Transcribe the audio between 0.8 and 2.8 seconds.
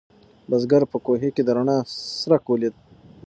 په کوهي کې د رڼا څرک ولید.